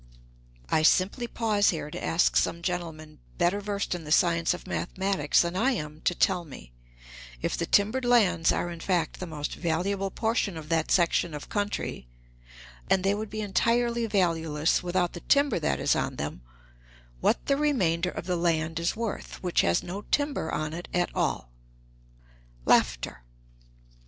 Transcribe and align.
I 0.69 0.81
simply 0.81 1.27
pause 1.27 1.69
here 1.69 1.91
to 1.91 2.03
ask 2.03 2.35
some 2.35 2.63
gentleman 2.63 3.19
better 3.37 3.61
versed 3.61 3.93
in 3.93 4.03
the 4.03 4.11
science 4.11 4.51
of 4.55 4.65
mathematics 4.65 5.43
than 5.43 5.55
I 5.55 5.73
am 5.73 6.01
to 6.05 6.15
tell 6.15 6.43
me, 6.43 6.73
if 7.43 7.55
the 7.55 7.67
timbered 7.67 8.03
lands 8.03 8.51
are 8.51 8.71
in 8.71 8.79
fact 8.79 9.19
the 9.19 9.27
most 9.27 9.53
valuable 9.53 10.09
portion 10.09 10.57
of 10.57 10.69
that 10.69 10.89
section 10.89 11.35
of 11.35 11.49
country, 11.49 12.07
and 12.89 13.03
they 13.03 13.13
would 13.13 13.29
be 13.29 13.41
entirely 13.41 14.07
valueless 14.07 14.81
without 14.81 15.13
the 15.13 15.19
timber 15.19 15.59
that 15.59 15.79
is 15.79 15.95
on 15.95 16.15
them, 16.15 16.41
what 17.19 17.45
the 17.45 17.55
remainder 17.55 18.09
of 18.09 18.25
the 18.25 18.37
land 18.37 18.79
is 18.79 18.95
worth 18.95 19.35
which 19.43 19.61
has 19.61 19.83
no 19.83 20.01
timber 20.09 20.51
on 20.51 20.73
it 20.73 20.87
at 20.95 21.11
all. 21.15 21.51